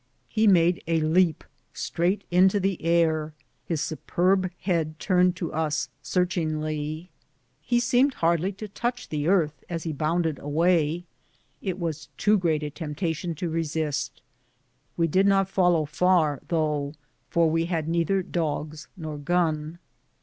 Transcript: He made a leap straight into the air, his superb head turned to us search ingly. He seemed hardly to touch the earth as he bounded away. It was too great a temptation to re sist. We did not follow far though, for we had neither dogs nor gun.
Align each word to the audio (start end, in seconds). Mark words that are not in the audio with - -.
He 0.29 0.47
made 0.47 0.81
a 0.87 0.99
leap 0.99 1.43
straight 1.73 2.23
into 2.31 2.59
the 2.59 2.81
air, 2.83 3.35
his 3.65 3.81
superb 3.81 4.49
head 4.61 4.97
turned 4.97 5.35
to 5.35 5.53
us 5.53 5.89
search 6.01 6.37
ingly. 6.37 7.09
He 7.61 7.79
seemed 7.79 8.15
hardly 8.15 8.51
to 8.53 8.67
touch 8.67 9.09
the 9.09 9.27
earth 9.27 9.63
as 9.69 9.83
he 9.83 9.93
bounded 9.93 10.39
away. 10.39 11.05
It 11.61 11.77
was 11.77 12.09
too 12.17 12.39
great 12.39 12.63
a 12.63 12.71
temptation 12.71 13.35
to 13.35 13.49
re 13.51 13.63
sist. 13.63 14.23
We 14.97 15.05
did 15.05 15.27
not 15.27 15.47
follow 15.47 15.85
far 15.85 16.41
though, 16.47 16.95
for 17.29 17.47
we 17.51 17.65
had 17.65 17.87
neither 17.87 18.23
dogs 18.23 18.87
nor 18.97 19.19
gun. 19.19 19.77